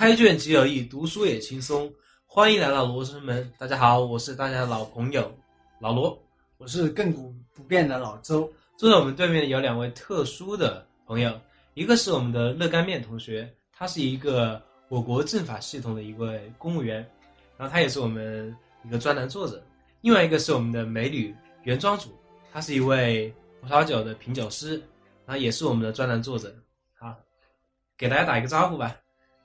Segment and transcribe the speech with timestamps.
[0.00, 1.92] 开卷即有益，读书也轻松。
[2.24, 5.30] 欢迎来到罗生门，大家好，我是大家的老朋友
[5.78, 6.18] 老罗，
[6.56, 8.50] 我是亘古不变的老周。
[8.78, 11.38] 坐在我们对面有两位特殊的朋友，
[11.74, 17.06] 一个是我们的热干面同学，他是一个我国政法系统的一位公务员，
[17.58, 18.56] 然后他也是我们
[18.86, 19.58] 一个专栏作者；
[20.00, 22.08] 另外一个是我们的美女原装主，
[22.50, 23.30] 她是一位
[23.60, 24.78] 葡萄酒的品酒师，
[25.26, 26.50] 然后也是我们的专栏作者。
[26.98, 27.14] 好，
[27.98, 28.96] 给大家打一个招呼吧。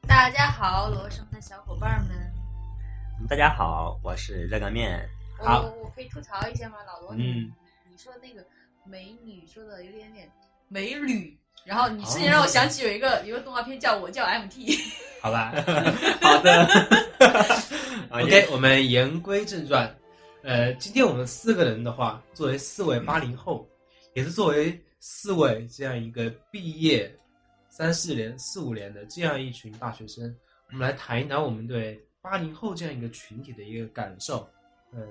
[0.08, 2.16] 大家好，罗生的小伙伴们。
[3.28, 5.08] 大家好，我是热干面。
[5.38, 7.12] 好我我可以吐槽一下吗，老罗？
[7.14, 7.52] 嗯，
[7.90, 8.46] 你说那个
[8.86, 10.30] 美女说的有点点
[10.68, 14.78] 美女，然后你瞬间让我想起有一个有一个动画片叫我叫 MT。
[15.22, 15.54] 好吧。
[16.22, 16.68] 好的
[18.12, 19.94] OK，我们言归正传。
[20.44, 23.68] 呃，今天我们四个人的话，作为四位八零后，
[24.14, 27.14] 也是作为四位这样一个毕业
[27.78, 30.34] 三四年、四五年的这样一群大学生，
[30.70, 34.50] 我们来谈一谈我们对八零后这样一个群体的一个感受。
[34.94, 35.06] 呃，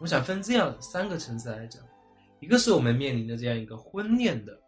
[0.00, 1.80] 我想分这样三个层次来讲，
[2.40, 4.60] 一个是我们面临的这样一个婚恋的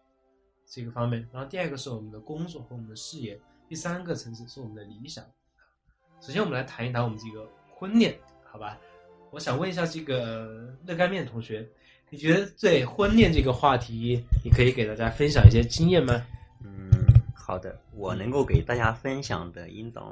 [0.69, 3.37] 这个方面，然后第二个是我们的工作和我们的事业，
[3.69, 5.25] 第三个层次是我们的理想。
[6.21, 8.79] 首先，我们来谈一谈我们这个婚恋，好吧？
[9.33, 11.69] 我想问一下这个热干面同学，
[12.09, 16.25] 你觉得对婚恋这个话题，你可以给大家分享一些经验吗？
[17.47, 20.05] 嗯，好的，我能够给大家分享的应当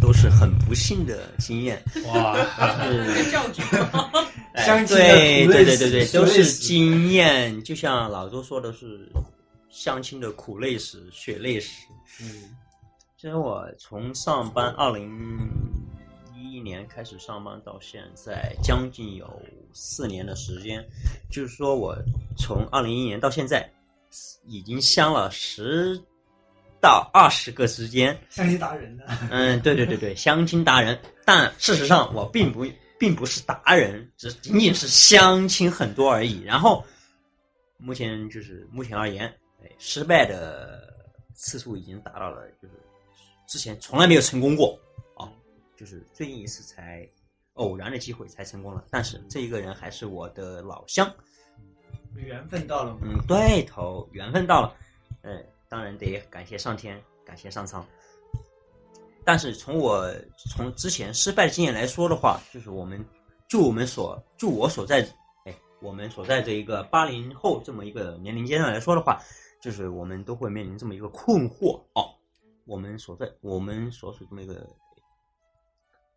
[0.00, 1.80] 都是很不幸的经验。
[2.06, 2.36] 哇，
[3.14, 3.62] 是教主，
[4.54, 7.62] 哎相亲的对对对对对，都是经验。
[7.62, 9.08] 就像老周说的是，
[9.70, 11.86] 相亲的苦累史、血泪史。
[12.20, 12.56] 嗯
[13.16, 15.48] 其实我从上班二零
[16.34, 19.40] 一一年开始上班到现在，将近有
[19.72, 20.84] 四年的时间。
[21.30, 21.96] 就是说我
[22.36, 23.70] 从二零一一年到现在，
[24.44, 25.96] 已经相了十
[26.82, 28.18] 到二十个之间。
[28.28, 29.04] 相亲达人呢？
[29.30, 30.98] 嗯，对对对对， 相亲达人。
[31.24, 32.66] 但事实上，我并不
[32.98, 36.42] 并不是达人，只仅仅是相亲很多而已。
[36.42, 36.84] 然后，
[37.78, 39.26] 目前就是目前而言，
[39.62, 40.92] 哎，失败的
[41.34, 42.74] 次数已经达到了，就是
[43.46, 44.76] 之前从来没有成功过
[45.16, 45.30] 啊，
[45.76, 47.08] 就是最近一次才
[47.54, 48.84] 偶然的机会才成功了。
[48.90, 51.08] 但是这一个人还是我的老乡，
[52.16, 53.00] 缘分到了吗？
[53.04, 54.74] 嗯，对头，缘分到了，
[55.22, 57.82] 嗯，当然得感谢上天，感谢上苍。
[59.24, 60.06] 但是从我
[60.50, 63.02] 从之前失败的经验来说的话，就是我们
[63.48, 65.00] 就我们所就我所在
[65.46, 69.18] 哎，我们所在这一个八零后这么一个年龄阶段来说的话，
[69.62, 72.04] 就是我们都会面临这么一个困惑哦。
[72.66, 74.68] 我们所在我们所处这么一个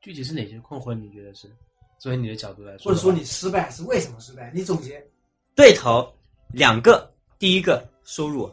[0.01, 0.93] 具体是哪些困惑？
[0.93, 1.49] 你觉得是？
[1.97, 4.51] 作为你的角度来说，或者说你失败是为什么失败？
[4.53, 5.01] 你总结。
[5.55, 6.13] 对头
[6.51, 8.51] 两个，第一个收入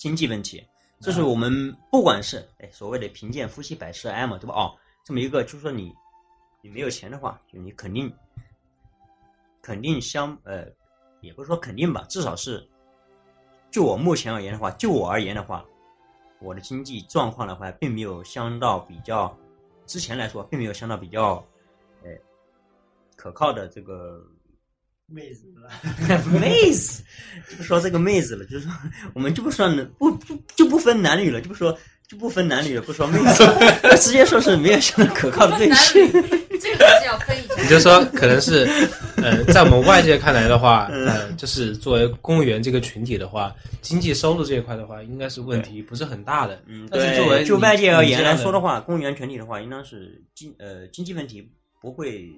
[0.00, 0.66] 经济问题，
[0.98, 4.54] 这是我们不管是哎所谓的贫贱夫妻百事哀嘛，对吧？
[4.54, 4.72] 哦，
[5.04, 5.94] 这么一个就是说你
[6.62, 8.10] 你没有钱的话，就你肯定
[9.60, 10.66] 肯定相呃，
[11.20, 12.66] 也不是说肯定吧，至少是
[13.70, 15.62] 就我目前而言的话，就我而言的话，
[16.40, 19.36] 我的经济状况的话，并没有相到比较
[19.84, 21.46] 之前来说，并没有相到比较
[22.06, 22.18] 哎
[23.16, 24.24] 可靠的这个
[25.10, 27.02] 妹子了， 妹子，
[27.50, 28.72] 就不说这个妹子了，就是说
[29.14, 31.76] 我们就不说不不就就不分男女了，就不说
[32.08, 33.44] 就不分男女了，不说妹子，
[33.98, 35.76] 直接说是没有相当可靠的对象。
[36.60, 37.54] 这个还是要分一下。
[37.62, 38.68] 你就说可能是，
[39.16, 46.62] 呃，在我们外界看来的话，呃，就是作为公务员这个群体的话，经济收入这一块的话，应该是问题不是很大的。
[46.66, 51.50] 嗯，但是作为，就外界而言来说的话，公务员群体的话，应当是经呃经济问题
[51.80, 52.30] 不会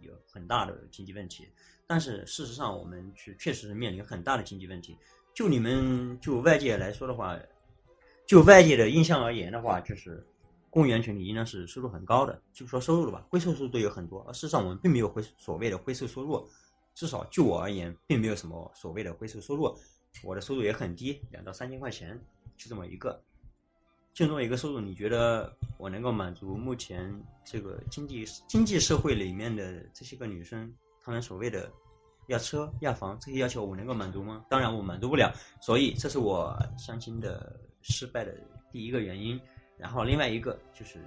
[0.00, 1.46] 有很大的经济问题，
[1.88, 4.96] 但是事实上我们是确实是面临很大的经济问题。
[5.34, 7.36] 就你们就外界来说的话，
[8.26, 10.24] 就外界的印象而言的话，就是
[10.68, 16.46] 公务员群体应当是收入很高的，就说收入了吧，灰色收入都有很多，而事实上我们并没有灰所谓的灰色收入，
[16.94, 19.74] 至少就我而言，并没有什么所谓的灰色收入，
[20.22, 22.20] 我的收入也很低，两到三千块钱，
[22.56, 23.20] 就这么一个。
[24.12, 27.14] 就这么一个收入，你觉得我能够满足目前
[27.44, 31.70] 这个经济经济社会里面的这些个女生，他们所谓的
[32.26, 34.44] 要车要房这些要求，我能够满足吗？
[34.48, 38.34] 当然我满足不了，所以这是我相亲的失败的
[38.70, 39.40] 第一个原因。
[39.76, 41.00] 然后另外一个就是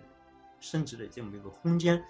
[0.60, 2.02] 升职的这么一个空间，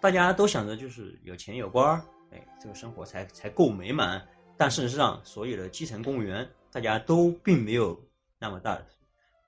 [0.00, 4.26] 大家都想着就是有钱有官儿，哎，这个生活才才够美满。
[4.56, 8.00] 但事实上，所有的基层公务员，大家都并没有
[8.38, 8.80] 那么大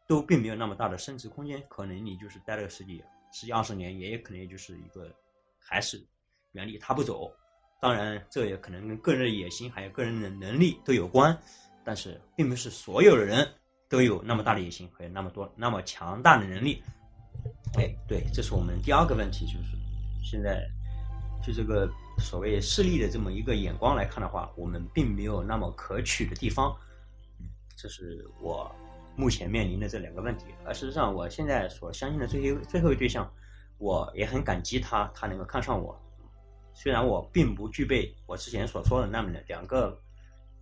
[0.08, 3.02] 都并没有那么大的升值空间，可能你就是待了十几、
[3.32, 5.14] 十几二十年，也有可能就是一个
[5.58, 6.04] 还是
[6.52, 7.32] 原地踏步走。
[7.78, 11.36] 当然，这也可能跟个人的野心还有个人的能力都有关，
[11.84, 13.46] 但是并不是所有的人
[13.88, 16.82] 都有那么大的野心和那么多那么强大的能力。
[17.78, 19.76] 哎，对，这是我们第二个问题，就是
[20.24, 20.66] 现在
[21.44, 21.88] 就这个
[22.18, 26.74] 所谓势力的这么一个眼光来看的话，我们并没有那么可取的地方。
[27.76, 28.74] 这是我
[29.14, 30.46] 目前面临的这两个问题。
[30.64, 33.30] 而事实上，我现在所相信的最后最后一对象，
[33.76, 36.00] 我也很感激他，他能够看上我。
[36.76, 39.98] 虽然我并不具备我之前所说的那么的两个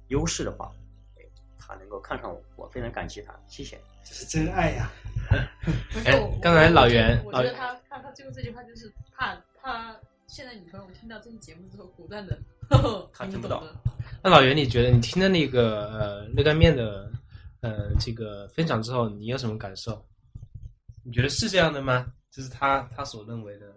[0.09, 0.73] 优势的话，
[1.17, 1.23] 哎
[1.59, 3.77] 他能够看上我，我非常感激他，谢谢。
[4.05, 4.93] 这是真爱呀！
[6.07, 9.97] 哎刚才老袁我觉得他他他最后这句话就是怕他
[10.29, 12.39] 现在女朋友听到这期节目之后果断的，
[13.13, 13.65] 他 听不到。
[14.23, 17.11] 那老袁，你觉得你听了那个呃热干面的
[17.61, 20.01] 呃这个分享之后，你有什么感受？
[21.03, 22.07] 你觉得是这样的吗？
[22.31, 23.75] 就是他他所认为的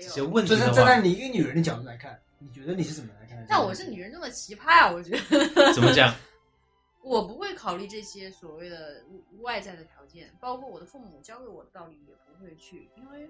[0.00, 0.28] 些有。
[0.28, 3.46] 问题的就是站在，你一个女人的角度来看，你觉得你是怎么来看的？
[3.48, 5.72] 但我是女人中的奇葩啊，我觉得。
[5.72, 6.14] 怎么讲？
[7.02, 9.04] 我不会考虑这些所谓的
[9.40, 13.28] 外在的条件，包括我的父母教给我的道理也不会去，因为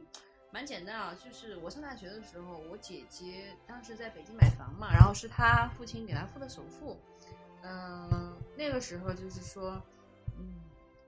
[0.52, 6.96] 蛮简单啊，就是我上大学的时候，我姐姐当时在北京买房嘛，然后是她父亲给她付的首付，
[7.64, 9.82] 嗯、那个时候就是说，
[10.38, 10.54] 嗯，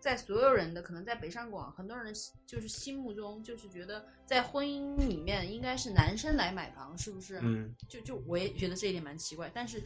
[0.06, 2.12] 在所有人的可能在北上广很多人的
[2.46, 7.40] 就是心目中就是觉得在婚姻里面应该是男生来买房，是不是？
[7.42, 9.82] 嗯就就我也觉得这一点蛮奇怪，但是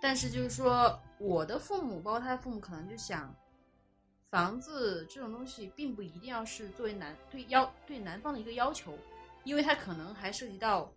[0.00, 3.34] 但是就是说，我的父母包括他的父母，可能就想，
[4.30, 8.96] 房子这种东西并不一定要是作为男对要对男方的一个要求，
[9.42, 10.88] 因为它可能还涉及到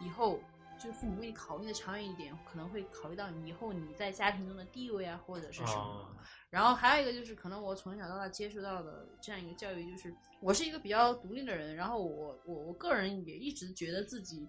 [0.00, 0.40] 以后
[0.78, 5.80] 就是父母为你考虑的长远一点，可能会考虑到你以后你在家庭中的地位啊，或者是什么。
[5.80, 6.06] 哦
[6.48, 14.48] 然后还有一个就是，可能我从小到大接触到的这样一个教育，就是我是一个比较独立的人，然后我我我个人也一直觉得自己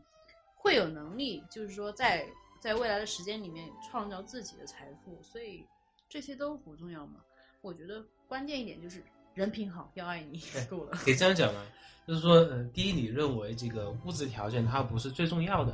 [0.56, 2.25] 会有能力，就是说在
[2.62, 5.65] 在未来的时间里面创造自己的财富，所以
[6.07, 7.19] 这些都不重要嘛。
[7.62, 9.03] 我觉得关键一点就是
[9.33, 10.91] 人品好，要爱你 够了。
[10.91, 11.65] 可以这样讲吗？
[12.07, 15.74] 就是说，嗯、第一，你认为这个物质条件它不是最重要的，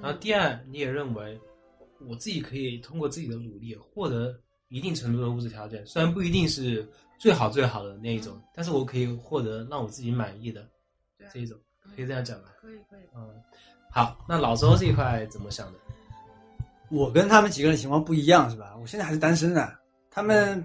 [0.00, 1.38] 然后第二，你也认为
[2.08, 4.34] 我自己可以通过自己的努力获得
[4.68, 10.66] 一定程度的物质条件，虽然不一定是最好最好的那一种，但是我可以获得让我自己满意的
[11.32, 11.58] 这一种，
[11.94, 12.48] 可以这样讲吧？
[12.60, 13.28] 可以可以，嗯，
[13.90, 15.78] 好，那老周这一块怎么想的？
[16.90, 18.76] 我跟他们几个人情况不一样，是吧？
[18.80, 19.78] 我现在还是单身的。
[20.10, 20.60] 他们，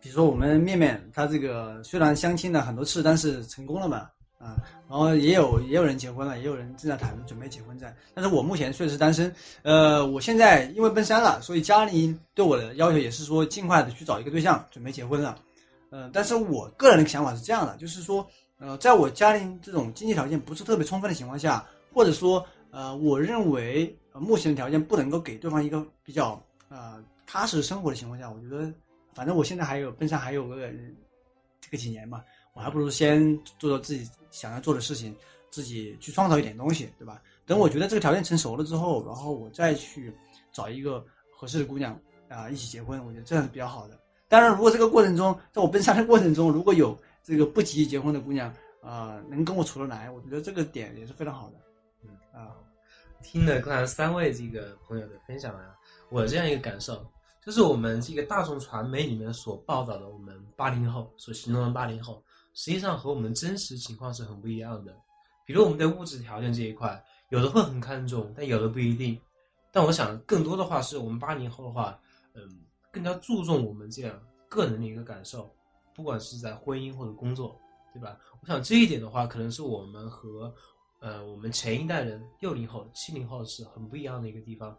[0.00, 4.56] 比如说我们面面，他这个虽然相亲了很多次，但是成功了嘛，啊，
[4.88, 7.94] 然后也有也有人结婚了，也有人正在谈准备结婚在。
[8.14, 9.34] 但是我目前确实是单身。
[9.62, 15.38] 呃，我现在因为奔三了，所以家里对我的要求也是说尽快的去找一个对象，准备结婚了。
[15.90, 18.24] 呃，但是我个人的想法是这样的，就是说，
[18.58, 28.72] 呃，在我家庭这种经济条件不是特别充分的情况下，或者说，呃，我认为、目前的条件不能够给对方一个比较呃踏实生活的情况下，我觉得，
[29.14, 30.68] 反正我现在还有奔三还有个
[31.60, 35.14] 这个几年嘛，我还不如先做做自己想要做的事情，
[35.50, 37.20] 自己去创造一点东西，对吧？
[37.46, 40.12] 等我觉得这个条件成熟了之后，然后我再去
[40.52, 41.98] 找一个合适的姑娘
[42.28, 43.98] 啊、一起结婚，我觉得这样是比较好的。
[44.28, 51.54] 当然，如果这个过程中，在我奔三的过程中，如果有这个不急于结婚的姑娘，啊，能跟我处得来，我觉得这个点也是非常好的。
[52.04, 52.52] 嗯啊，
[53.22, 55.74] 听了刚才三位这个朋友的分享啊，
[56.10, 57.02] 我这样一个感受，
[57.42, 62.22] 就是我们这个大众传媒里面所报道的我们八零后所形容的八零后，
[62.58, 64.92] 实际上和我们真实情况是很不一样的。
[65.46, 69.16] 比如我们对物质条件这一块，有的会很看重，但有的不一定。
[69.70, 71.96] 但我想更多的话是我们八零后的话，
[72.34, 72.42] 嗯，
[72.90, 75.48] 更加注重我们这样个人的一个感受，
[75.94, 77.56] 不管是在婚姻或者工作，
[77.94, 78.18] 对吧？
[78.42, 80.52] 我想这一点的话，可能是我们和
[80.98, 84.76] 呃我们前一代人六零后、七零后是很不一样的一个地方。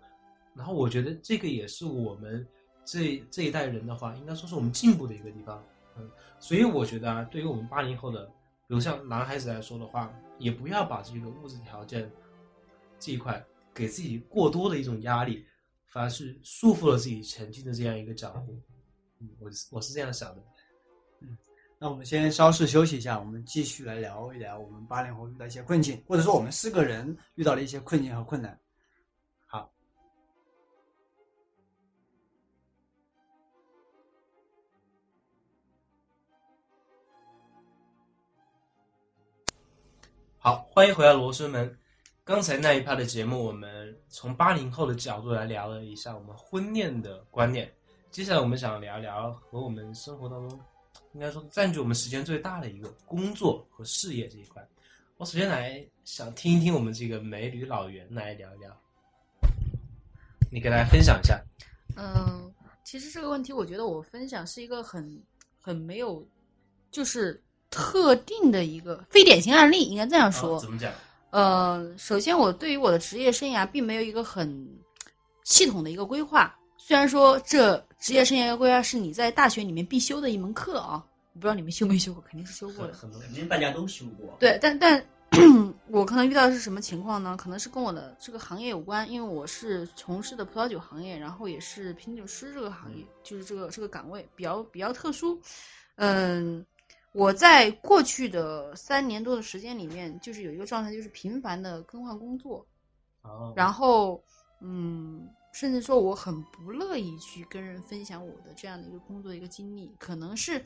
[0.53, 2.45] 然后我觉得这个也是我们
[2.83, 5.63] 这这一代人的话，应该说是我们进步的一个地方。
[6.39, 12.09] 所以我觉得啊，对于我们八零后的，比如像男孩子来说的话，也不要把这个物质条件
[12.99, 15.45] 这一块给自己过多的一种压力，
[15.87, 18.59] 反而是束缚了自己前进的这样一个脚步。
[19.19, 20.43] 嗯，我是我是这样想的。
[21.21, 21.37] 嗯
[21.81, 28.59] 那我们先稍事休息一下，我们继续来聊一聊我们八零后遇到一些困境，或者说我们四个人遇到了一些困境和困难。
[40.41, 41.77] 好，欢迎回到罗生门。
[42.23, 47.69] 刚才那一趴的节目，我们从八零后的角度来聊了一下我们婚恋的观念。
[48.09, 50.57] 接下来，我们想聊一聊和我们生活当中，
[51.11, 54.65] 应该说占据我们时间最大的一个工作和事业这一块。
[55.17, 58.73] 我首先来想听一听我们这个美女老袁来聊一聊，
[60.49, 61.37] 你给大家分享一下。
[61.97, 62.49] 嗯，
[62.85, 65.21] 其实这个问题，我觉得我分享是一个很
[65.59, 66.25] 很没有，
[66.89, 70.57] 就是特定的一个非典型案例，应该这样说。
[70.57, 70.91] 哦怎么讲？
[71.31, 74.67] 呃，首先我对于我的职业生涯并没有一个很
[75.43, 76.55] 系统的一个规划。
[76.77, 82.93] 虽然说这职业生涯规划是你在大学里面必修的一门课啊，我不知道你们修没修过，肯定是修过的。
[82.93, 84.35] 很多肯定大家都修过。
[84.39, 85.05] 对，但但
[85.91, 87.37] 我可能遇到的是什么情况呢？
[87.37, 95.39] 可能是跟我的这个行业有关，因为我是从事的葡萄酒行业，然后也是品酒师这个行业，就是这个这个岗位比较比较特殊。
[95.97, 96.65] 嗯，
[97.11, 102.65] 我在过去的三年多的时间里面，就是有一个状态，就是频繁的更换工作，
[103.23, 104.23] 哦，然后
[104.61, 110.63] 嗯，甚至说我很不乐意去跟人分享我的这样的一个工作的一个经历，可能是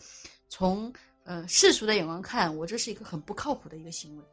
[0.50, 0.91] 从
[1.23, 4.23] 呃世俗的眼光看，我这是一个很不靠谱的一个行为，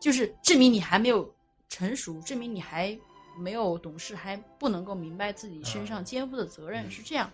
[0.00, 1.30] 就是证明你还没有
[1.68, 2.98] 成熟，证明你还
[3.38, 7.30] 没有懂事，还不能够明白自己身上肩负的责任，是这样。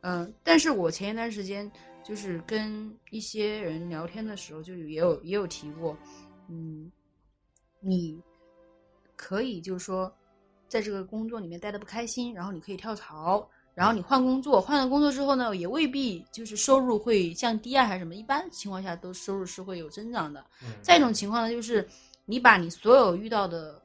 [0.00, 1.70] 嗯、但是我前一段时间
[2.08, 5.94] 就是跟一些人聊天的时候，就也有也有提过，
[6.48, 6.90] 嗯，
[7.80, 8.18] 你
[9.14, 10.10] 可以就是说，
[10.68, 20.40] 在这个工作里面待的不开心，然后你可以跳槽，然后你换工作，换了工作之后呢，也未必就是收入会降低啊，还是什么，一般情况下都收入是会有增长的。
[20.62, 21.86] 嗯再一种情况呢，就是
[22.24, 23.82] 你把你所有遇到的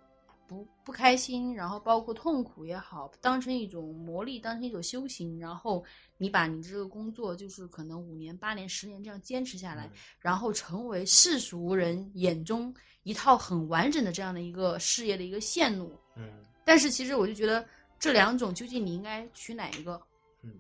[0.54, 5.84] 不不开心，然后包括痛苦也好，当成一种磨砺，当成一种修行，然后
[6.18, 15.92] 你把你这个工作就是可能五年、八年、十年这样坚持下来，然后成为世俗人眼中一套很完整的这样的一个事业的一个线路。
[16.16, 16.24] 嗯
[16.64, 17.66] 但是其实我就觉得
[18.00, 20.02] 这两种究竟你应该取哪一个？
[20.44, 20.52] 嗯，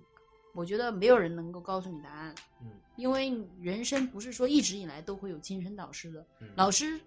[0.54, 2.36] 我觉得没有人能够告诉你答案。
[2.62, 6.26] 嗯，因为人生不是说一直以来都会有精神导师的。
[6.42, 7.00] 嗯老师，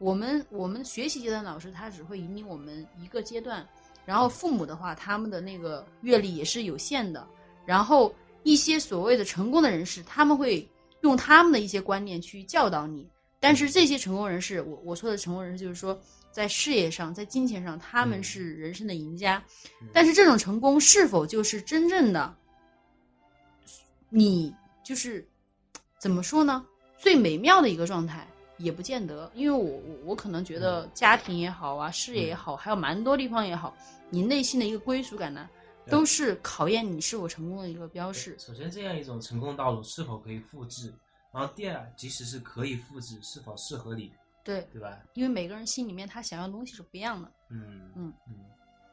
[0.00, 3.64] 我们我们学习阶段老师他只会引领我们一个阶段，
[4.04, 7.24] 然后父母的话，他们的那个阅历也是有限的，
[7.66, 10.66] 然后一些所谓的成功的人士，他们会
[11.02, 13.06] 用他们的一些观念去教导你，
[13.38, 15.96] 但是这些成功人士，我我说的成功人士就是说。
[16.32, 19.42] 在事业上，在金钱上，他们嗯是人生的赢家，
[19.92, 22.32] 但是这种成功是否就是真正的
[24.08, 24.54] 你
[24.84, 25.28] 就是
[25.98, 26.64] 怎么说呢？
[26.96, 28.24] 最美妙的一个状态
[28.60, 33.74] 也不见得，因为我我我可能觉得家庭也好啊，事业也好，还有蛮多地方也好，
[34.10, 35.48] 你内心的一个归属感呢，
[35.84, 38.38] 对都是考验你是否成功的一个标识。
[38.38, 40.92] 首先，这样一种成功道路是否可以复制？
[41.32, 44.12] 然后第二，即使是可以复制，是否适合你，
[44.44, 44.98] 对，对吧？
[45.14, 47.30] 因为每个人心里面他想要的东西是不一样的。
[47.50, 48.34] 嗯嗯嗯，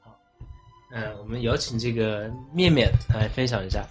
[0.01, 0.19] 好，
[0.91, 3.85] 嗯，我们有请这个面面来分享一下。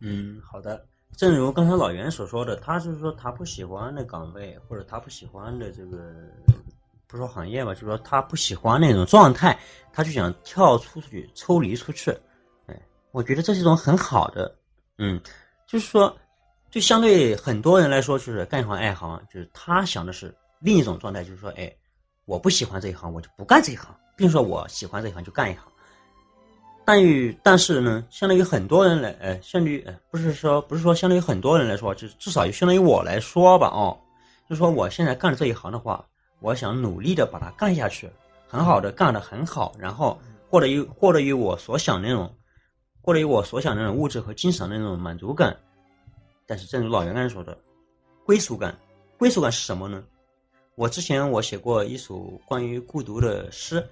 [0.00, 0.86] 嗯，好的。
[1.16, 5.98] 正如刚才老袁所说的，他就是说他不喜欢的岗位，或者他不喜欢的这个，
[7.06, 9.58] 不说行业吧，就是说他不喜欢那种状态，
[9.92, 12.10] 他就想跳出去，抽离出去。
[12.66, 14.54] 哎，我觉得这是一种很好的，
[14.96, 15.20] 嗯，
[15.66, 16.16] 就是说，
[16.70, 21.70] 就相对很多人来说，就是干一行爱一行，就是他想的是另一种状态，就是说，哎，
[22.24, 25.64] 我不喜欢这一行，我就不干这一行，并说我喜欢这一行就干一行。
[26.84, 33.96] 但与但是呢，相当于很多人来，呃，相对于呃，不是说不是说相当于很多人来说，就是至少就相当于我来说吧，哦，
[34.48, 36.04] 就是说我现在干这一行的话，
[36.40, 38.10] 我想努力的把它干下去，
[38.48, 40.18] 很好的干得很好，然后
[40.48, 42.34] 获得于获得于我所想那种，
[43.00, 45.56] 获得于我所想那种物质和精神的那种满足感。
[46.46, 47.56] 但是正如老袁刚才说的，
[48.24, 48.76] 归属感，
[49.16, 50.02] 归属感是什么呢？
[50.74, 53.86] 我之前我写过一首关于孤独的诗，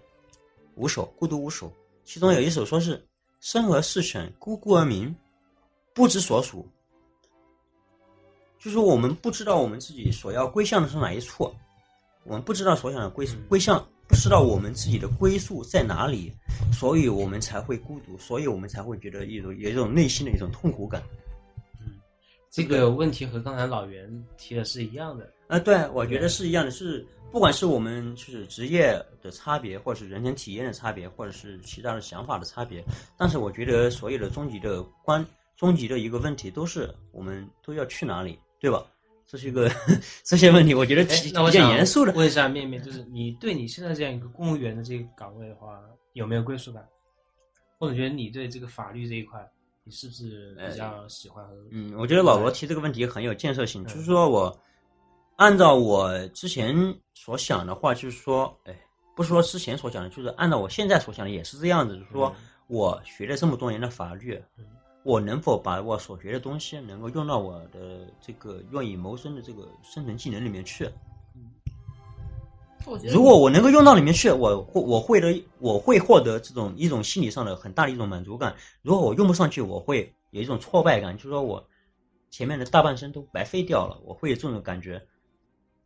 [0.75, 1.71] 五首，孤独五首。
[2.09, 3.07] 其中有一首说是
[3.39, 5.15] “生而似犬，孤孤而鸣，
[5.93, 6.67] 不知所属”，
[8.59, 11.55] 就是我们不知道我们自己所要归向的是哪一处，
[12.25, 16.33] 我们不知道所想的归归向，不知道我们自己的归宿在哪里，
[16.73, 21.03] 所以我们才会孤独，所以我们才会觉得一种有一种内心的一种痛苦感。
[22.51, 25.31] 这个问题和刚才老袁提的是一样的。
[25.47, 28.93] 啊，对，我觉得是一样的，是不管是我们就是职业
[29.23, 32.83] 的差别，或者是人生体验的差别，或者是其他的想法的差别，
[33.17, 35.25] 但是我觉得所有的终极的关，
[35.57, 38.85] 终极的一个问题都是我们都要去哪里，对吧？
[39.27, 39.71] 这是一个
[40.25, 41.05] 这些问题，我觉得
[41.35, 42.13] 那我想严肃的。
[42.15, 45.79] 问一下面面，就是你对你现在这样一个公务员的这个岗位的话，
[46.15, 46.83] 有没有归属感？
[47.79, 49.39] 或者觉得你对这个法律这一块，
[49.85, 51.55] 你是不是比较喜欢和？
[51.71, 54.59] 嗯，我觉得老罗提这个问题很有建设性，就是说我
[55.39, 56.75] 按照我之前
[57.15, 58.77] 所想的话，就是说，哎，
[59.15, 62.35] 不是说之前所想的，就是按照我现在所想的也是这样子，就是说
[62.67, 64.43] 我学了这么多年的法律，
[65.05, 70.91] 我能否把我所学的东西能够用到我的这个用以谋生的这个生存技能里面去？
[73.09, 78.57] 如果我能够用到里面去，我会我会的我会获得这种一种心理上的很大的一种满足感。
[78.83, 81.65] 如果我用不上去，我会有一种挫败感，就是说我
[82.29, 85.01] 前面的大半生都白费掉了，我会有这种感觉，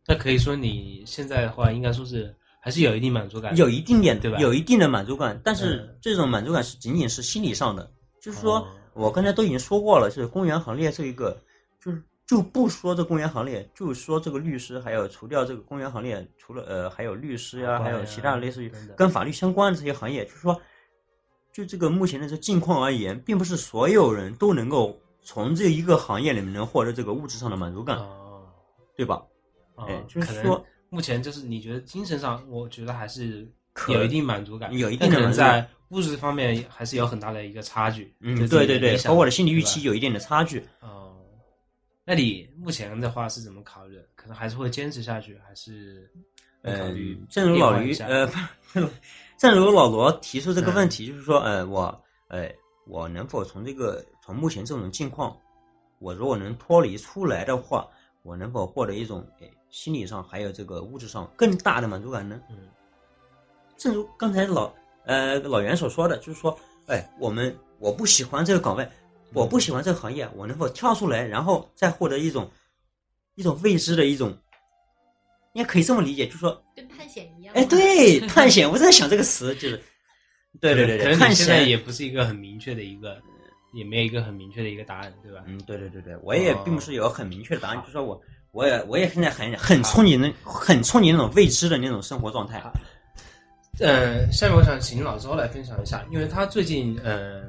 [0.07, 7.91] 那可以说你现在的话，应该说是还是有一定满足感，有一定点对吧有一定的满足感，但是嗯这种满足感是仅仅是心理上的，
[8.21, 8.59] 就是说。
[8.59, 11.35] 哦我刚才都已经说过了，就是公务员行列这一个，
[11.83, 20.61] 就是就不说这公务员行列，就说这个律师，还有除掉这个公务员行列，除了呃还有律师呀、还有其他类似于跟法律相关的这些行业，就是说，
[21.51, 28.43] 就这个目前的这境况而言，并不是所有人都能够从这一个行业里面能获得这个物质上的满足感，哦，
[28.95, 29.23] 对吧？
[29.75, 33.47] 哦哎就是说目前就是你觉得精神上，我觉得还是
[33.87, 38.13] 有一定满足感，有一定但可能的满足感在物质方面还是有很大的一个差距。
[38.19, 40.63] 嗯，对对对，和我的心理预期有一定的差距。
[40.81, 41.15] 哦，
[42.05, 44.05] 那你目前的话是怎么考虑的？
[44.15, 46.09] 可能还是会坚持下去，还是
[46.61, 48.89] 嗯，正如老驴变换一下呃，
[49.37, 52.49] 正如老罗提出这个问题，就是说，呃，我，呃，
[52.87, 55.35] 我能否从这个从目前这种境况，
[55.99, 57.87] 我如果能脱离出来的话，
[58.21, 62.39] 我能否获得一种诶心理上还有这个物质上更大的满足感呢？
[62.51, 62.69] 嗯
[63.75, 64.71] 正如刚才老
[65.03, 68.87] 呃老袁所说的，就是说，哎，我们我不喜欢这个岗位，
[69.33, 72.49] 我不喜欢这个行业，我能否跳出来，然后再获得一种
[73.33, 74.37] 一种未知的一种，
[75.53, 77.53] 你也可以这么理解，就是说，跟探险一样。
[77.55, 79.81] 哎，，对， 探险，我在想这个词，就是，
[80.61, 83.19] 对对对对，探险也不是一个很明确的一个，
[83.73, 85.43] 也没有一个很明确的一个答案，对吧？
[85.47, 88.21] 嗯，对对对对，我也哦并不是有很明确的答案，就是说我
[88.53, 92.61] 我也我也现在很很憧憬那很憧憬那种未知的那种生活状态。
[93.79, 97.39] 呃，下面我想请老周来分享一下，因为他最近呃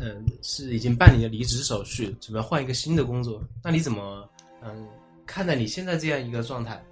[0.00, 3.42] 嗯、呃是已经办理了离职手续，准备换一个新的工作。
[3.62, 4.26] 那你怎么
[4.62, 4.88] 嗯、
[5.26, 6.82] 看待你现在这样一个状态？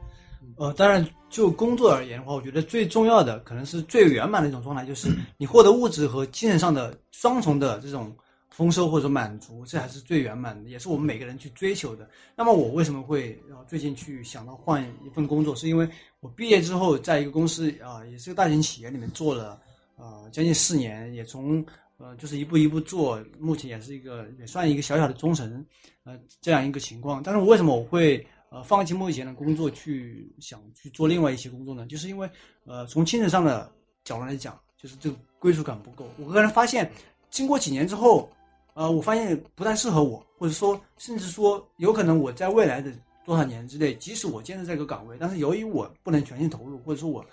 [0.57, 5.09] 呃，当然，就工作而言的话，我觉得最重要的，可能是最圆满的一种状态，就是
[5.39, 8.15] 你获得物质和精神上的双重的这种
[8.51, 12.09] 丰收或者满足，这还是最圆满的，也是我们每个人去追求的。
[12.35, 15.89] 那么我为什么会呃最近去想到换一份工作，是因为
[16.21, 19.61] 我毕业之后，在一个公司啊、也是个大型企业里面做了
[19.97, 21.65] 呃将近四年，也从
[21.99, 25.65] 呃就是一步一步做，目前也是一个也算一个小小的中层，
[26.05, 27.23] 呃这样一个情况。
[27.23, 31.85] 但是为什么我会呃放弃目前的工作去想去做另外一些工作呢？
[31.87, 32.31] 就是因为
[32.65, 33.71] 呃从精神上的
[34.05, 36.09] 角度来讲，就是这个归属感不够。
[36.19, 36.91] 我个人发现，
[37.31, 38.29] 经过几年之后，
[38.75, 42.93] 呃，我发现不太适合我，或者说甚至说有可能我在未来的
[43.25, 47.25] 多少年之内，即使我坚持这个岗位，但是由于我不能全心投入，或者说我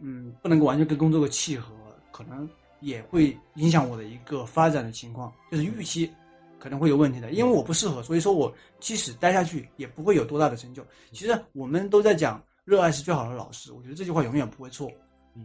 [0.00, 1.72] 嗯不能够完全跟工作的契合，
[2.10, 2.48] 可能
[2.80, 6.10] 也会影响我的一个发展的情况，就是预期
[6.58, 10.84] 可能会有问题的，因为我不适合，所以说我即使待下去也不会有多大的成就。
[11.12, 14.90] 其实我们都在讲热爱是最好的老师，我觉得这句话永远不会错，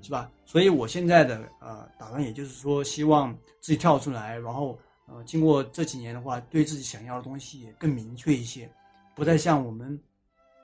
[0.01, 0.29] 是吧？
[0.45, 8.69] 所以我现在的呃打算，也就是说，希望自己跳出来，然后呃经过这几年的话，对自己想要的东西也更明确一些，
[9.15, 9.99] 不再像我们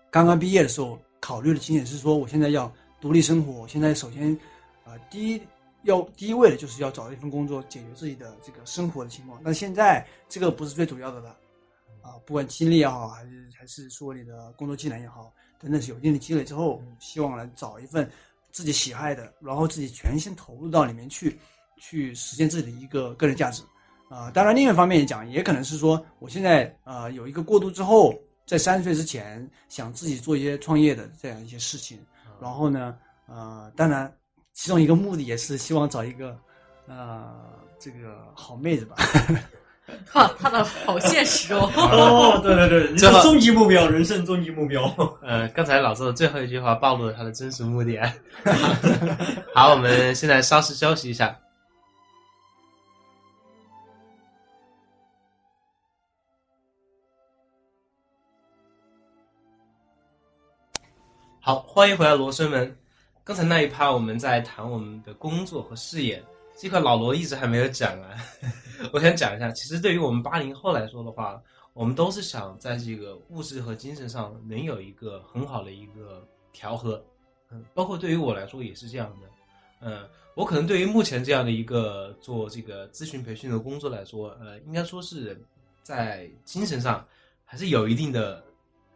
[0.10, 4.38] 刚刚毕业的时候考虑的仅仅是说我现在要独立生活，现在首先
[4.86, 5.42] 呃第一。
[5.84, 9.40] 要第一位的就是要找到一份工作，解决自己的这个生活的情况。
[9.44, 11.30] 那现在这个不是最主要的了，
[12.02, 18.10] 啊，不管经历也好，还是还是说你的工作技能也好，等等是有一定的积累之后，希望来找一份
[18.56, 21.38] 自己喜爱的，然后自己全心投入到里面去，
[21.76, 23.62] 去实现自己的一个个人价值。
[24.08, 32.00] 啊、当然另一方面也讲，也可能是说我现在呃有一个过渡之后，在三十岁之前想自己做一些创业的这样一些事情，
[32.40, 34.10] 然后呢，呃，当然
[34.54, 36.40] 其中一个目的也是希望找一个
[36.88, 38.96] 呃这个好妹子吧。
[40.14, 41.70] 哇，他的好现实哦。
[41.76, 44.84] 哦，对 对对，最后终极目标，人生终极目标。
[45.22, 48.00] 呃，刚才老周的最后一句话暴露了他的真实目的。
[49.54, 51.38] 好，我们现在稍事休息一下。
[61.40, 62.76] 好，欢迎回来，罗生门。
[63.24, 66.24] 刚才那一趴我们在谈我们的工作和事业，
[66.58, 68.20] 这块老罗一直还没有讲完。
[68.94, 71.42] 我想讲一下，其实对于我们八零后来说的话，
[71.74, 77.04] 我们都是想在这个物质和精神上能有一个很好的一个调和，
[77.52, 79.28] 嗯，包括对于我来说也是这样的，
[79.82, 85.40] 嗯，我可能对于目前这样的一个做这个咨询培训的工作来说，呃，应该说是
[85.84, 87.06] 在精神上
[87.44, 88.44] 还是有一定的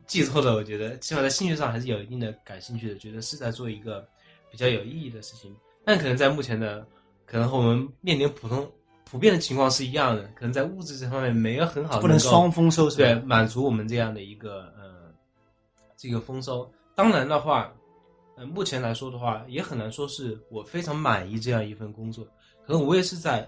[0.06, 4.08] 寄托的，我觉得起码在兴趣上还是有一定的感兴趣的，觉得是在做一个
[4.52, 6.86] 比较有意义的事情，但可能在目前的，
[7.30, 8.68] 可能和我们面临普通
[9.06, 13.04] 普遍的情况是一样的，可能在物质这方面没有很好的不能双丰收是吧？
[13.04, 15.14] 对，满足我们这样的一个呃
[15.96, 16.70] 这个丰收。
[16.96, 17.72] 当然的话，
[18.36, 22.26] 呃，目前来说的话，也很难说是我非常满意这样一份工作。
[22.66, 23.48] 可能我也是在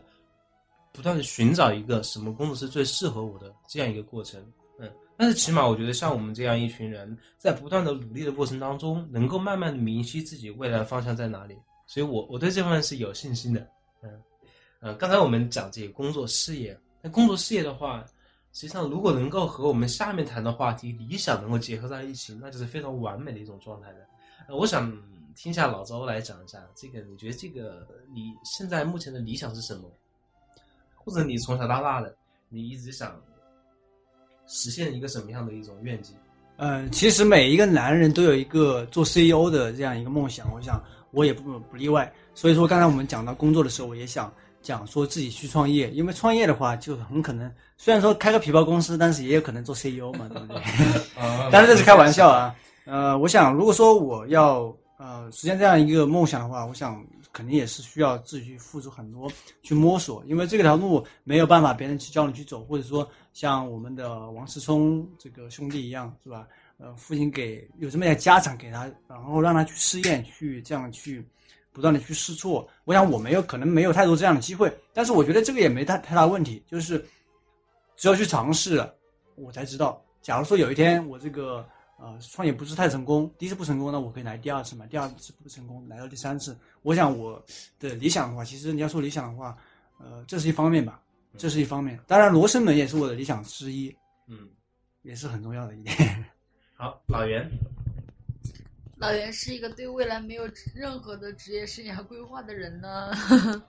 [0.93, 4.39] 不断的寻找一个什么工作是最适合我的这样一个过程。
[4.79, 11.55] 嗯，但是起码我觉得像我们这样一群人，在不断的努力的过程当中，能够慢慢的明晰自己未来的方向在哪里。
[11.91, 13.67] 所以我我对这方面是有信心的。
[14.01, 14.09] 嗯
[14.79, 18.01] 呃，刚才我们讲这个工作事业，那工作事业的话，
[18.53, 24.55] 实际上如果能够和我们下面谈的话题理想能够结合在一起，那就是非常完美的一种状态的。
[24.55, 24.89] 我想
[25.35, 29.91] 听一下老周来讲一下这个，你觉得这个你现在目前的理想是什么？
[30.95, 32.15] 或者你从小到大的
[32.47, 33.21] 你一直想
[34.47, 36.15] 实现一个什么样的一种愿景？
[36.55, 42.11] 呃，其实每一个男人都有一个做 CEO 的这样一个梦想，我想我也不不例外。
[42.33, 50.57] 所以说，刚才我们讲到工作的时候，我也想讲说自己去创业，因为创业的话，就很可能虽然说开个皮包公司，但是也有可能做 CEO 嘛，对不对？
[51.21, 52.55] 啊 当然这是开玩笑啊。
[52.85, 66.47] 呃，我想如果说我要呃实现这样一个梦想的话，我想肯定也是需要自己去付出很多去摸索，因为这条路没有办法别人去教你去走，或者说像我们的王思聪这个兄弟一样，是吧？
[66.81, 71.23] 呃，父亲给有这么点家长给他，然后让他去试验，去这样去
[71.71, 72.67] 不断的去试错。
[72.85, 77.05] 我想我没有可能没有太多这样的机会，但是我觉得这个也没太太大问题，就是
[77.95, 78.95] 只要去尝试了，
[79.35, 80.03] 我才知道。
[80.23, 81.63] 假如说有一天我这个
[81.99, 86.57] 呃创业不是太成功，第一次不成功，那我可以来第二次嘛，第二次不成功来到第三次。
[86.81, 87.39] 我想我
[87.79, 89.55] 的理想的话，其实你要说理想的话，
[89.99, 90.99] 呃，这是一方面吧，
[91.37, 91.99] 这是一方面。
[92.07, 93.95] 当然，罗生门也是我的理想之一，
[94.27, 94.49] 嗯，
[95.03, 96.25] 也是很重要的一点。
[96.81, 97.47] 好，老袁，
[98.97, 103.13] 老袁是一个对未来没有任何的职业生涯规划的人呢。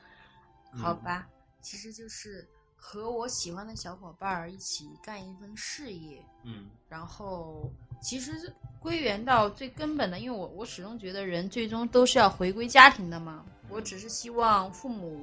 [0.72, 1.28] 好吧，
[1.60, 7.70] 其实就是和我喜欢的小伙伴儿一起干一份事业，嗯然后
[8.00, 8.32] 其实
[8.80, 13.44] 归源到最根本的，因为我我始终觉得人最终都是要回归家庭的嘛。
[13.68, 15.22] 我只是希望父母，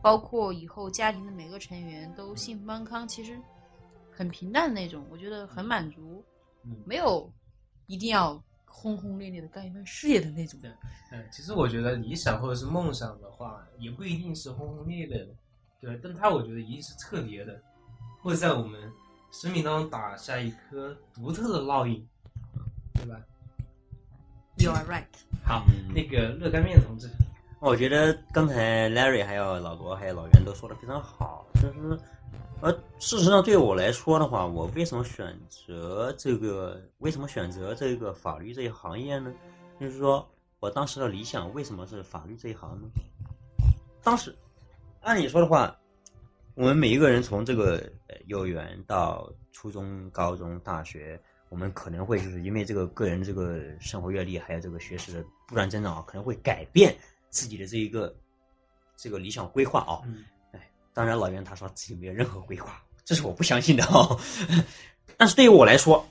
[0.00, 3.38] 包括以后家庭的每个成员都幸福安康，其实
[4.10, 6.24] 很平淡的那种，我觉得很满足，
[6.64, 7.32] 嗯没有
[7.86, 10.58] 一定要轰轰烈烈的干一份事业的那种。
[11.12, 15.28] 嗯，其实我觉得理想或者是梦想的话，也不一定是轰轰烈烈的，
[15.80, 17.60] 对，但它我觉得一定是特别的，
[18.22, 18.80] 会在我们
[19.32, 22.06] 生命当中打下一颗独特的烙印，
[22.94, 23.20] 对吧
[24.58, 25.06] ？You are right。
[25.44, 27.10] 好，嗯那个热干面同志，
[27.60, 32.00] 我觉得刚才 Larry 还有老罗还有老袁都说的非常好，就是，
[32.62, 36.78] 而，事实上对我来说的话，我为什么选择这个？
[36.98, 39.32] 为什么选择这个法律这一行业呢？
[39.80, 42.86] 就是说我当时的理想为什么是法律这一行呢？
[44.02, 44.36] 当时，
[45.00, 45.74] 按理说的话，
[46.54, 47.76] 我们每一个人从这个
[48.08, 56.94] 呃幼儿园到初中、高中、大学，我们可能会就是因为这个个人这个生活阅历，还有这个学识的不断增长，可能会改变
[57.30, 58.14] 自己的这一个
[58.98, 60.02] 这个理想规划啊。
[60.92, 64.18] 当然老袁他说自己没有任何规划，这是我不相信的哦。
[65.16, 66.04] 但是对于我来说，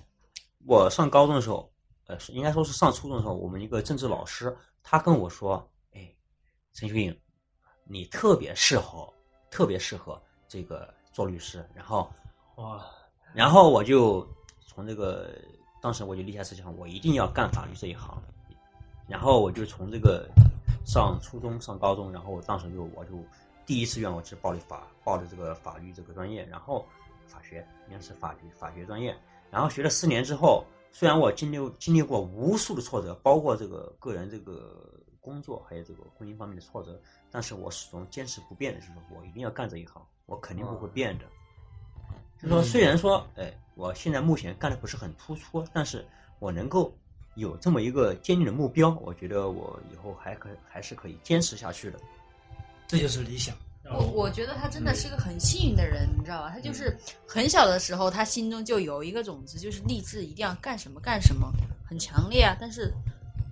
[0.65, 1.71] 我上高中的时候，
[2.07, 6.13] 呃，应该说是上初中的时候，我们一个政治老师他跟我说：“哎，
[6.73, 7.17] 陈秀颖，
[7.85, 9.11] 你特别适合，
[9.49, 12.11] 特别适合这个做律师。”然后
[12.55, 12.85] 哇，
[13.33, 14.27] 然后我就
[14.67, 15.33] 从这个，
[15.81, 18.21] 当时我就立下志向，我一定要干法律这一行。
[19.07, 20.29] 然后我就从这个
[20.85, 23.11] 上初中、上高中，然后我当时就我就
[23.69, 26.87] 第一次愿望是报的法，报的这个法律这个专业，然后
[27.27, 29.15] 法学应该是法律法学专业，
[29.51, 41.25] 然后学了四年之后，虽然我经历经历过无数的挫折，包括这个个人这个工作还有这个婚姻方面的挫折，但是我始终坚持不变的，就是我一定要干这一行，我肯定不会变的。
[42.41, 46.03] 就说虽然说，哎，我现在目前干的不是很突出，但是
[46.39, 46.91] 我能够
[47.35, 51.99] 有这么一个坚定的目标，我觉得我以后还可还是可以坚持下去的。
[52.89, 53.55] 这就是理想。
[53.91, 56.51] 我我觉得他真的是个很幸运的人，你知道吧？
[56.53, 61.51] 他就是很小的时候，他心中就有一个种子，就是立志一定要干什么干什么，
[61.87, 62.55] 很强烈啊。
[62.59, 62.93] 但是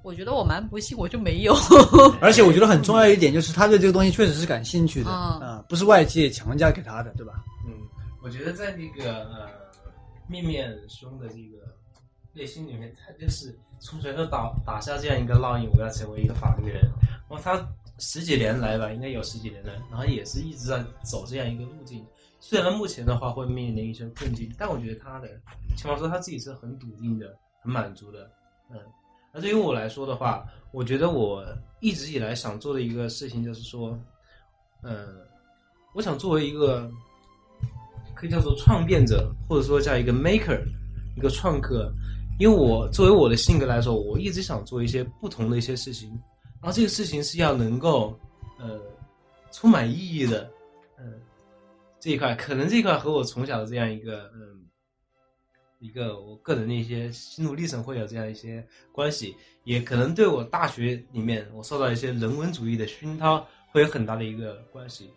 [0.03, 1.55] 我觉得我蛮不幸，我就没有。
[2.21, 7.43] 而且我觉得很重要一点就是他对这个东西确实是感兴趣的嗯啊、不是外界强加给他的，对吧？
[7.65, 7.73] 嗯，
[8.21, 9.49] 我觉得在那个呃
[10.27, 11.65] 面面兄的这个
[12.37, 16.81] 内心里面，他就是从小就打打下这样一个烙印，我要成为一个法律人。
[17.27, 22.05] 然后他十几年来吧，应该有十几年了，然后也是一直在走这样一个路径。
[22.39, 25.27] 虽然目前的话会面临一些困境，但我觉得他的，
[25.75, 28.29] 起码说他自己是很笃定的、很满足的。
[28.69, 28.77] 嗯，
[29.33, 31.43] 那对于我来说的话，我觉得我
[31.79, 33.99] 一直以来想做的一个事情就是说，
[34.83, 35.07] 嗯，
[35.95, 36.89] 我想作为一个
[38.13, 40.63] 可以叫做创变者，或者说叫一个 maker，
[41.15, 41.91] 一个创客。
[42.39, 46.09] 因为我作为我的性格来说，我一直想做一些不同的一些事情，
[46.61, 48.17] 然后这个事情是要能够
[48.59, 48.79] 呃
[49.51, 50.49] 充满意义的，
[50.99, 51.13] 嗯、
[51.99, 54.65] 这一块可能这一块和我从小的这样一个嗯
[55.79, 65.09] 一个我个人的一些心路历程会有这样一些关系，也可能对我大学里面我受到一些人文主义的熏陶会有很大的一个关系。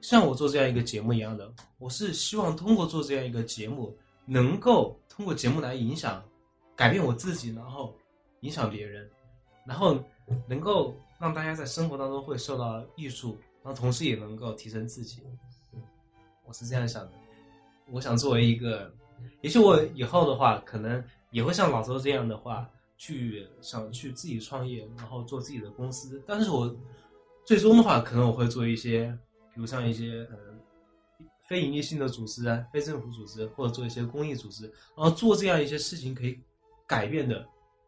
[0.00, 3.96] 像我做这样一个节目一样的，我是希望通过做这样一个节目，
[4.26, 6.20] 能够通过节目来影响、
[6.82, 7.94] 改变我自己，然后
[8.40, 9.08] 影响别人，
[9.64, 10.02] 然后
[10.48, 15.22] 能够让大家在生活当中会受到益处，然后同时也能够提升自己。
[16.44, 17.12] 我是这样想的。
[17.92, 18.92] 我想作为一个，
[19.42, 22.68] 也许我以后的话，可能也会像老周这样的话，
[22.98, 26.20] 去想去自己创业，然后做自己的公司。
[26.26, 26.74] 但是我
[27.46, 29.16] 最终的话，可能我会做一些。
[29.54, 30.38] 比如像一些呃
[31.46, 34.64] 非营利性的组织啊，非政府组织，或者做一些公益组织，
[34.96, 36.40] 然后做这样一些事情可以
[36.92, 37.36] 改变的，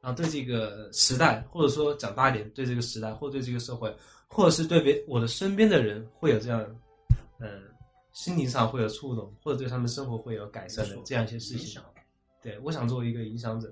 [0.01, 3.95] 然后对这个时代，或者说讲大一点，对这个时代，或对这个社会，
[4.27, 6.64] 或者是对别我的身边的人，会有这样，
[7.38, 7.49] 嗯，
[8.12, 11.83] 心灵上会有触动，或者对他们生活会有改善的这样一些事情。
[12.43, 13.71] 对，我想作为一个影响者。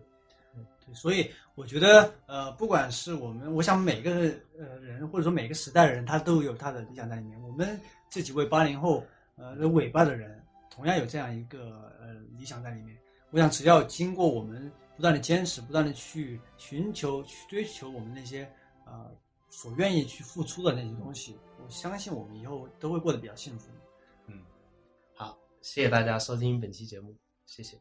[0.84, 4.10] 对，所以我觉得，呃，不管是我们，我想每个
[4.58, 7.40] 呃人，或者说每个时代的人，他都有他的理想在里面。
[7.42, 9.02] 我们这几位八零后，
[9.36, 12.96] 呃，尾巴的人，同样有这样一个呃理想在里面。
[13.30, 14.70] 我想，只要经过我们
[15.02, 18.48] 不断的坚持，不断的去寻求、去追求我们那些
[18.86, 19.10] 呃
[19.50, 23.72] 所愿意去付出的那些东西，我相信我们以后都会过得比较幸福。
[24.28, 24.40] 嗯，
[25.12, 27.76] 好，谢谢大家收听本期节目，谢谢。